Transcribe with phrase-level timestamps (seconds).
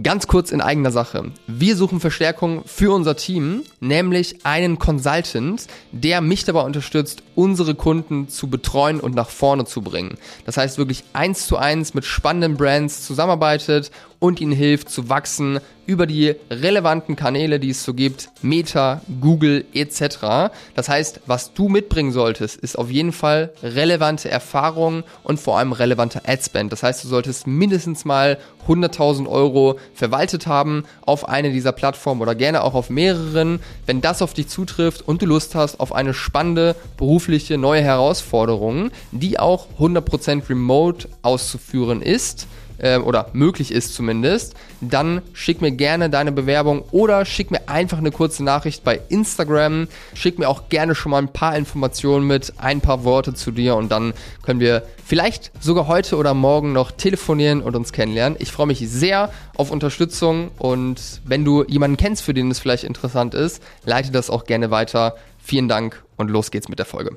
[0.00, 1.32] Ganz kurz in eigener Sache.
[1.46, 8.30] Wir suchen Verstärkung für unser Team, nämlich einen Consultant, der mich dabei unterstützt, unsere Kunden
[8.30, 10.16] zu betreuen und nach vorne zu bringen.
[10.46, 13.90] Das heißt wirklich eins zu eins mit spannenden Brands zusammenarbeitet
[14.22, 19.64] und ihnen hilft zu wachsen über die relevanten Kanäle, die es so gibt, Meta, Google
[19.74, 20.52] etc.
[20.76, 25.72] Das heißt, was du mitbringen solltest, ist auf jeden Fall relevante Erfahrungen und vor allem
[25.72, 26.70] relevanter Adspend.
[26.70, 32.36] Das heißt, du solltest mindestens mal 100.000 Euro verwaltet haben auf eine dieser Plattformen oder
[32.36, 33.58] gerne auch auf mehreren.
[33.86, 38.92] Wenn das auf dich zutrifft und du Lust hast auf eine spannende berufliche neue Herausforderung,
[39.10, 42.46] die auch 100% remote auszuführen ist,
[42.82, 47.98] äh, oder möglich ist zumindest, dann schick mir gerne deine Bewerbung oder schick mir einfach
[47.98, 49.88] eine kurze Nachricht bei Instagram.
[50.14, 53.76] Schick mir auch gerne schon mal ein paar Informationen mit, ein paar Worte zu dir
[53.76, 58.36] und dann können wir vielleicht sogar heute oder morgen noch telefonieren und uns kennenlernen.
[58.40, 62.84] Ich freue mich sehr auf Unterstützung und wenn du jemanden kennst, für den es vielleicht
[62.84, 65.16] interessant ist, leite das auch gerne weiter.
[65.38, 67.16] Vielen Dank und los geht's mit der Folge.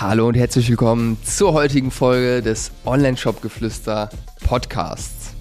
[0.00, 4.08] Hallo und herzlich willkommen zur heutigen Folge des Online-Shop-Geflüster
[4.42, 5.34] Podcasts.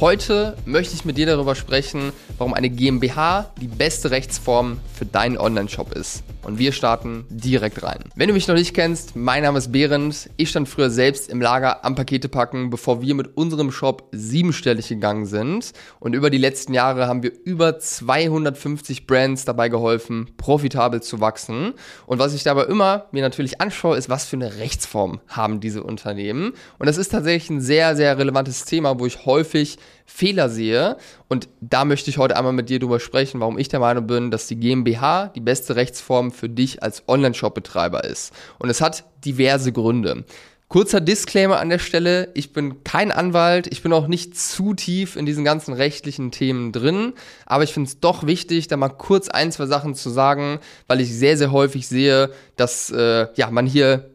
[0.00, 5.36] Heute möchte ich mit dir darüber sprechen, warum eine GmbH die beste Rechtsform für deinen
[5.36, 6.24] Online-Shop ist.
[6.46, 8.04] Und wir starten direkt rein.
[8.14, 10.30] Wenn du mich noch nicht kennst, mein Name ist Behrend.
[10.36, 14.86] Ich stand früher selbst im Lager am Pakete packen, bevor wir mit unserem Shop siebenstellig
[14.86, 15.72] gegangen sind.
[15.98, 21.72] Und über die letzten Jahre haben wir über 250 Brands dabei geholfen, profitabel zu wachsen.
[22.06, 25.82] Und was ich dabei immer mir natürlich anschaue, ist, was für eine Rechtsform haben diese
[25.82, 26.52] Unternehmen.
[26.78, 30.96] Und das ist tatsächlich ein sehr, sehr relevantes Thema, wo ich häufig Fehler sehe.
[31.28, 34.30] Und da möchte ich heute einmal mit dir drüber sprechen, warum ich der Meinung bin,
[34.30, 38.32] dass die GmbH die beste Rechtsform für dich als Online-Shop-Betreiber ist.
[38.58, 40.24] Und es hat diverse Gründe.
[40.68, 45.14] Kurzer Disclaimer an der Stelle, ich bin kein Anwalt, ich bin auch nicht zu tief
[45.14, 47.12] in diesen ganzen rechtlichen Themen drin,
[47.44, 50.58] aber ich finde es doch wichtig, da mal kurz ein, zwei Sachen zu sagen,
[50.88, 54.10] weil ich sehr, sehr häufig sehe, dass äh, ja, man hier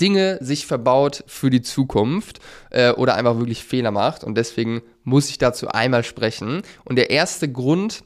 [0.00, 2.40] Dinge sich verbaut für die Zukunft
[2.70, 4.24] äh, oder einfach wirklich Fehler macht.
[4.24, 6.62] Und deswegen muss ich dazu einmal sprechen.
[6.84, 8.02] Und der erste Grund,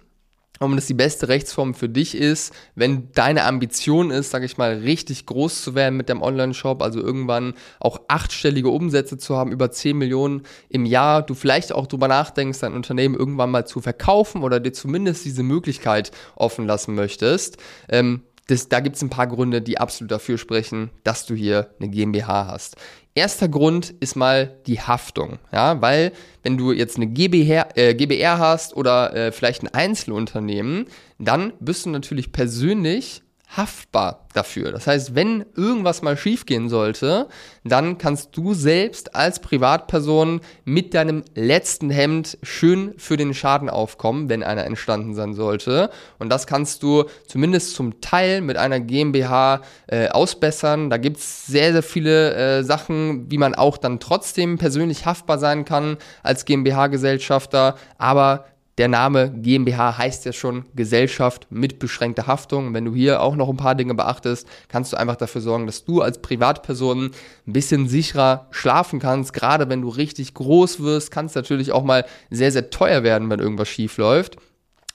[0.61, 4.75] warum das die beste Rechtsform für dich ist, wenn deine Ambition ist, sage ich mal,
[4.75, 9.71] richtig groß zu werden mit dem Online-Shop, also irgendwann auch achtstellige Umsätze zu haben, über
[9.71, 14.43] 10 Millionen im Jahr, du vielleicht auch drüber nachdenkst, dein Unternehmen irgendwann mal zu verkaufen
[14.43, 17.57] oder dir zumindest diese Möglichkeit offen lassen möchtest,
[17.89, 21.71] ähm, das, da gibt es ein paar Gründe, die absolut dafür sprechen, dass du hier
[21.79, 22.77] eine GmbH hast.
[23.15, 26.13] Erster Grund ist mal die Haftung, ja, weil
[26.43, 30.87] wenn du jetzt eine GBR, äh, GBR hast oder äh, vielleicht ein Einzelunternehmen,
[31.19, 33.23] dann bist du natürlich persönlich
[33.57, 34.71] haftbar dafür.
[34.71, 37.29] Das heißt, wenn irgendwas mal schiefgehen sollte,
[37.65, 44.29] dann kannst du selbst als Privatperson mit deinem letzten Hemd schön für den Schaden aufkommen,
[44.29, 45.91] wenn einer entstanden sein sollte.
[46.21, 50.89] Und das kannst du zumindest zum Teil mit einer GmbH äh, ausbessern.
[50.89, 55.65] Da gibt's sehr, sehr viele äh, Sachen, wie man auch dann trotzdem persönlich haftbar sein
[55.65, 57.75] kann als GmbH-Gesellschafter.
[57.99, 58.45] Aber
[58.81, 62.73] der Name GmbH heißt ja schon Gesellschaft mit beschränkter Haftung.
[62.73, 65.85] Wenn du hier auch noch ein paar Dinge beachtest, kannst du einfach dafür sorgen, dass
[65.85, 67.11] du als Privatperson
[67.47, 69.35] ein bisschen sicherer schlafen kannst.
[69.35, 73.29] Gerade wenn du richtig groß wirst, kann es natürlich auch mal sehr, sehr teuer werden,
[73.29, 74.39] wenn irgendwas schief läuft.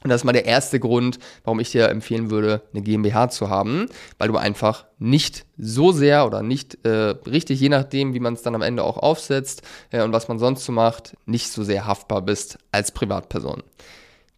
[0.05, 3.49] Und das ist mal der erste Grund, warum ich dir empfehlen würde, eine GmbH zu
[3.49, 3.87] haben,
[4.19, 8.43] weil du einfach nicht so sehr oder nicht äh, richtig, je nachdem, wie man es
[8.43, 11.87] dann am Ende auch aufsetzt äh, und was man sonst so macht, nicht so sehr
[11.87, 13.63] haftbar bist als Privatperson.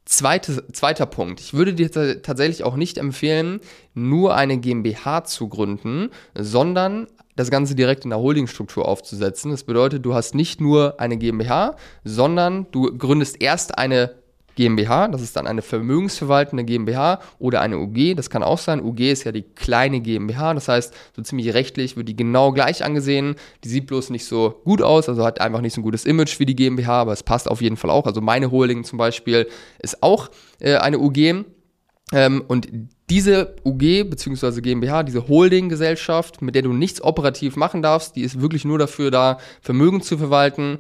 [0.06, 1.42] Zweite, zweiter Punkt.
[1.42, 1.92] Ich würde dir
[2.22, 3.60] tatsächlich auch nicht empfehlen,
[3.94, 9.52] nur eine GmbH zu gründen, sondern das Ganze direkt in der Holdingstruktur aufzusetzen.
[9.52, 14.16] Das bedeutet, du hast nicht nur eine GmbH, sondern du gründest erst eine
[14.58, 18.84] GmbH, das ist dann eine vermögensverwaltende GmbH oder eine UG, das kann auch sein.
[18.84, 22.84] UG ist ja die kleine GmbH, das heißt, so ziemlich rechtlich wird die genau gleich
[22.84, 23.36] angesehen.
[23.64, 26.40] Die sieht bloß nicht so gut aus, also hat einfach nicht so ein gutes Image
[26.40, 28.08] wie die GmbH, aber es passt auf jeden Fall auch.
[28.08, 29.48] Also meine Holding zum Beispiel
[29.80, 30.30] ist auch
[30.60, 31.46] äh, eine UG.
[32.14, 32.70] Ähm, und
[33.10, 34.62] diese UG bzw.
[34.62, 39.12] GmbH, diese Holding-Gesellschaft, mit der du nichts operativ machen darfst, die ist wirklich nur dafür
[39.12, 40.80] da, Vermögen zu verwalten,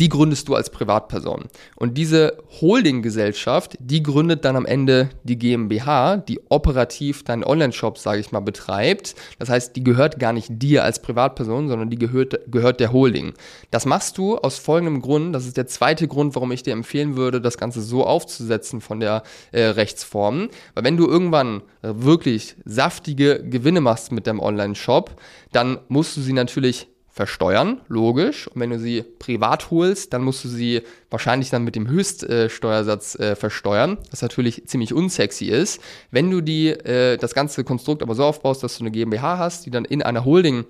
[0.00, 1.44] die gründest du als Privatperson.
[1.76, 8.20] Und diese Holdinggesellschaft, die gründet dann am Ende die GmbH, die operativ deinen Online-Shop, sage
[8.20, 9.14] ich mal, betreibt.
[9.38, 13.34] Das heißt, die gehört gar nicht dir als Privatperson, sondern die gehört, gehört der Holding.
[13.70, 17.16] Das machst du aus folgendem Grund, das ist der zweite Grund, warum ich dir empfehlen
[17.16, 19.22] würde, das Ganze so aufzusetzen von der
[19.52, 20.48] äh, Rechtsform.
[20.74, 25.20] Weil wenn du irgendwann wirklich saftige Gewinne machst mit deinem Online-Shop,
[25.52, 28.48] dann musst du sie natürlich versteuern, logisch.
[28.48, 30.80] Und wenn du sie privat holst, dann musst du sie
[31.10, 35.80] wahrscheinlich dann mit dem Höchststeuersatz äh, versteuern, was natürlich ziemlich unsexy ist.
[36.10, 39.66] Wenn du die, äh, das ganze Konstrukt aber so aufbaust, dass du eine GmbH hast,
[39.66, 40.64] die dann in einer Holding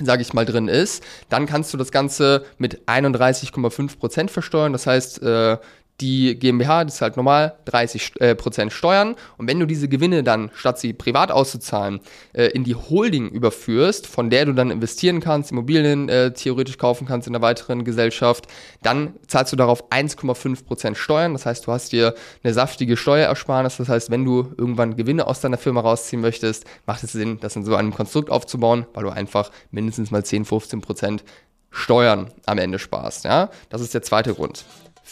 [0.00, 4.72] sage ich mal, drin ist, dann kannst du das Ganze mit 31,5 Prozent versteuern.
[4.72, 5.58] Das heißt, äh,
[6.02, 9.14] die GmbH, das ist halt normal, 30 äh, Prozent Steuern.
[9.38, 12.00] Und wenn du diese Gewinne dann, statt sie privat auszuzahlen,
[12.32, 17.06] äh, in die Holding überführst, von der du dann investieren kannst, Immobilien äh, theoretisch kaufen
[17.06, 18.46] kannst in einer weiteren Gesellschaft,
[18.82, 21.32] dann zahlst du darauf 1,5 Prozent Steuern.
[21.32, 23.76] Das heißt, du hast dir eine saftige Steuerersparnis.
[23.76, 27.56] Das heißt, wenn du irgendwann Gewinne aus deiner Firma rausziehen möchtest, macht es Sinn, das
[27.56, 31.24] in so einem Konstrukt aufzubauen, weil du einfach mindestens mal 10, 15 Prozent
[31.70, 33.24] Steuern am Ende sparst.
[33.24, 33.48] Ja?
[33.70, 34.64] Das ist der zweite Grund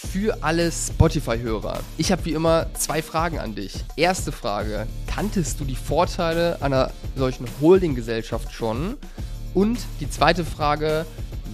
[0.09, 1.81] für alle Spotify-Hörer.
[1.99, 3.85] Ich habe wie immer zwei Fragen an dich.
[3.97, 8.97] Erste Frage: Kanntest du die Vorteile einer solchen Holding-Gesellschaft schon?
[9.53, 11.05] Und die zweite Frage: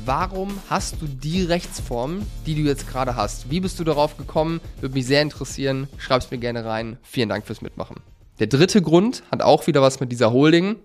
[0.05, 3.51] Warum hast du die Rechtsform, die du jetzt gerade hast?
[3.51, 4.61] Wie bist du darauf gekommen?
[4.81, 5.89] Würde mich sehr interessieren.
[5.99, 6.99] Schreib es mir gerne rein.
[7.03, 7.97] Vielen Dank fürs Mitmachen.
[8.39, 10.77] Der dritte Grund hat auch wieder was mit dieser Holding,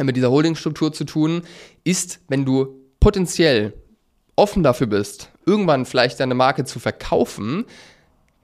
[0.00, 1.42] mit dieser Holdingstruktur zu tun,
[1.84, 3.72] ist, wenn du potenziell
[4.36, 7.64] offen dafür bist, irgendwann vielleicht deine Marke zu verkaufen,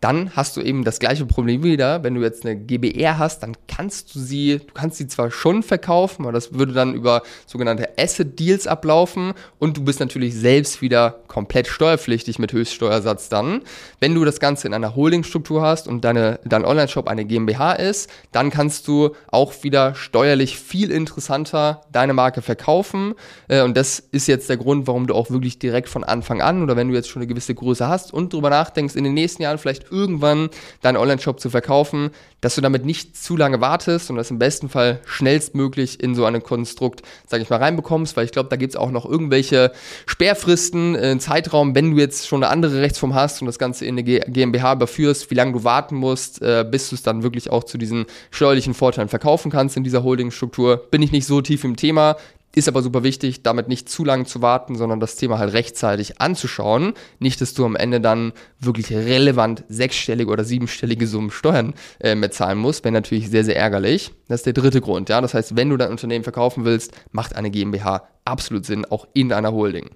[0.00, 2.04] dann hast du eben das gleiche Problem wieder.
[2.04, 5.62] Wenn du jetzt eine GBR hast, dann kannst du sie, du kannst sie zwar schon
[5.62, 10.82] verkaufen, aber das würde dann über sogenannte Asset Deals ablaufen und du bist natürlich selbst
[10.82, 13.62] wieder komplett steuerpflichtig mit Höchststeuersatz dann.
[13.98, 18.08] Wenn du das Ganze in einer Holdingstruktur hast und deine, dein Online-Shop eine GmbH ist,
[18.30, 23.14] dann kannst du auch wieder steuerlich viel interessanter deine Marke verkaufen.
[23.48, 26.62] Äh, und das ist jetzt der Grund, warum du auch wirklich direkt von Anfang an
[26.62, 29.42] oder wenn du jetzt schon eine gewisse Größe hast und darüber nachdenkst, in den nächsten
[29.42, 30.50] Jahren vielleicht irgendwann
[30.82, 34.68] deinen Online-Shop zu verkaufen, dass du damit nicht zu lange wartest und das im besten
[34.68, 38.74] Fall schnellstmöglich in so ein Konstrukt, sage ich mal, reinbekommst, weil ich glaube, da gibt
[38.74, 39.72] es auch noch irgendwelche
[40.06, 43.98] Sperrfristen, äh, Zeitraum, wenn du jetzt schon eine andere Rechtsform hast und das Ganze in
[43.98, 47.64] eine GmbH überführst, wie lange du warten musst, äh, bis du es dann wirklich auch
[47.64, 50.76] zu diesen steuerlichen Vorteilen verkaufen kannst in dieser Holdingstruktur.
[50.90, 52.16] Bin ich nicht so tief im Thema.
[52.58, 56.20] Ist aber super wichtig, damit nicht zu lange zu warten, sondern das Thema halt rechtzeitig
[56.20, 56.94] anzuschauen.
[57.20, 62.32] Nicht, dass du am Ende dann wirklich relevant sechsstellige oder siebenstellige Summen Steuern äh, mehr
[62.32, 62.82] zahlen musst.
[62.82, 64.10] Wäre natürlich sehr, sehr ärgerlich.
[64.26, 65.08] Das ist der dritte Grund.
[65.08, 65.20] Ja?
[65.20, 69.32] Das heißt, wenn du dein Unternehmen verkaufen willst, macht eine GmbH absolut Sinn, auch in
[69.32, 69.90] einer Holding.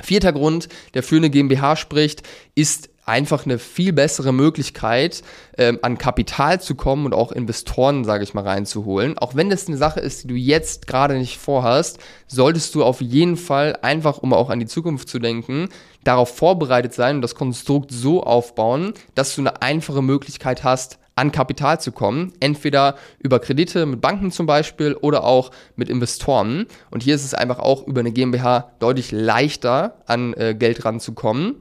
[0.00, 2.22] Vierter Grund, der für eine GmbH spricht,
[2.54, 5.22] ist einfach eine viel bessere Möglichkeit,
[5.58, 9.18] ähm, an Kapital zu kommen und auch Investoren, sage ich mal, reinzuholen.
[9.18, 13.00] Auch wenn das eine Sache ist, die du jetzt gerade nicht vorhast, solltest du auf
[13.00, 15.68] jeden Fall einfach, um auch an die Zukunft zu denken,
[16.02, 21.32] darauf vorbereitet sein und das Konstrukt so aufbauen, dass du eine einfache Möglichkeit hast, an
[21.32, 22.32] Kapital zu kommen.
[22.40, 26.66] Entweder über Kredite mit Banken zum Beispiel oder auch mit Investoren.
[26.90, 31.56] Und hier ist es einfach auch über eine GmbH deutlich leichter, an äh, Geld ranzukommen.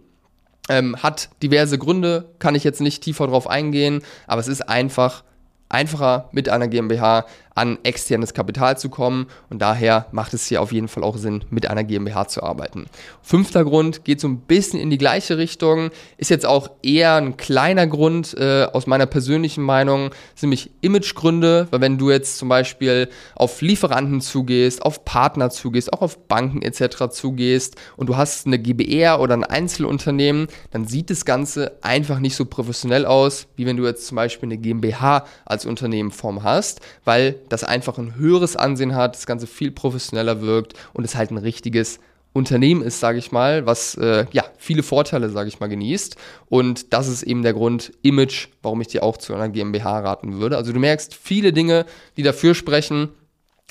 [0.69, 5.23] Ähm, hat diverse Gründe, kann ich jetzt nicht tiefer drauf eingehen, aber es ist einfach
[5.67, 10.71] einfacher mit einer GmbH an externes Kapital zu kommen und daher macht es hier auf
[10.71, 12.85] jeden Fall auch Sinn, mit einer GmbH zu arbeiten.
[13.21, 17.37] Fünfter Grund geht so ein bisschen in die gleiche Richtung, ist jetzt auch eher ein
[17.37, 22.49] kleiner Grund äh, aus meiner persönlichen Meinung, sind nämlich Imagegründe, weil wenn du jetzt zum
[22.49, 27.09] Beispiel auf Lieferanten zugehst, auf Partner zugehst, auch auf Banken etc.
[27.11, 32.35] zugehst und du hast eine GBR oder ein Einzelunternehmen, dann sieht das Ganze einfach nicht
[32.35, 37.35] so professionell aus, wie wenn du jetzt zum Beispiel eine GmbH als Unternehmenform hast, weil
[37.49, 41.37] das einfach ein höheres Ansehen hat, das Ganze viel professioneller wirkt und es halt ein
[41.37, 41.99] richtiges
[42.33, 46.17] Unternehmen ist, sage ich mal, was äh, ja viele Vorteile, sage ich mal, genießt.
[46.49, 50.39] Und das ist eben der Grund Image, warum ich dir auch zu einer GmbH raten
[50.39, 50.57] würde.
[50.57, 51.85] Also du merkst viele Dinge,
[52.17, 53.09] die dafür sprechen.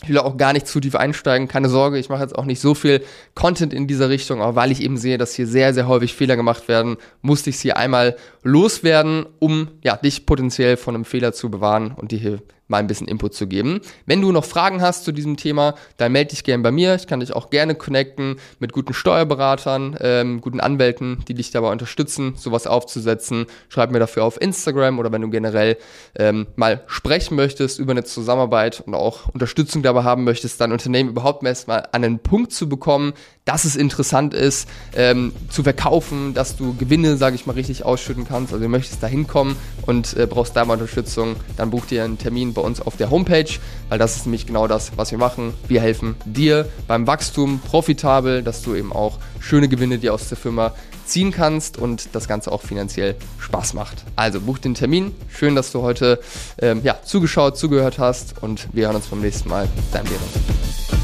[0.02, 2.60] Ich will auch gar nicht zu tief einsteigen, keine Sorge, ich mache jetzt auch nicht
[2.60, 5.86] so viel Content in dieser Richtung, aber weil ich eben sehe, dass hier sehr, sehr
[5.86, 11.04] häufig Fehler gemacht werden, musste ich sie einmal loswerden, um ja, dich potenziell von einem
[11.04, 13.80] Fehler zu bewahren und dir hier mal ein bisschen Input zu geben.
[14.06, 16.94] Wenn du noch Fragen hast zu diesem Thema, dann melde dich gerne bei mir.
[16.94, 21.70] Ich kann dich auch gerne connecten mit guten Steuerberatern, ähm, guten Anwälten, die dich dabei
[21.70, 23.46] unterstützen, sowas aufzusetzen.
[23.68, 25.76] Schreib mir dafür auf Instagram oder wenn du generell
[26.18, 31.10] ähm, mal sprechen möchtest über eine Zusammenarbeit und auch Unterstützung dabei haben möchtest, dein Unternehmen
[31.10, 33.12] überhaupt erstmal an einen Punkt zu bekommen,
[33.44, 38.26] dass es interessant ist, ähm, zu verkaufen, dass du Gewinne, sage ich mal, richtig ausschütten
[38.26, 38.52] kannst.
[38.52, 42.18] Also du möchtest da hinkommen und äh, brauchst da mal Unterstützung, dann buch dir einen
[42.18, 43.48] Termin bei uns auf der Homepage,
[43.88, 45.54] weil das ist nämlich genau das, was wir machen.
[45.68, 50.38] Wir helfen dir beim Wachstum profitabel, dass du eben auch schöne Gewinne dir aus der
[50.38, 50.72] Firma
[51.06, 54.04] ziehen kannst und das Ganze auch finanziell Spaß macht.
[54.16, 55.14] Also buch den Termin.
[55.28, 56.20] Schön, dass du heute
[56.58, 59.68] ähm, ja, zugeschaut, zugehört hast und wir hören uns beim nächsten Mal.
[59.92, 61.01] Dein Leon.